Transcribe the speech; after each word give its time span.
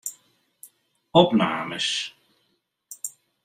Opnames. 1.21 1.89